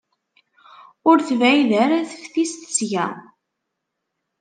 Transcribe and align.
Ur 1.09 1.17
tebɛid 1.27 1.71
ara 1.83 2.09
teftist 2.09 2.61
seg-a. 2.75 3.07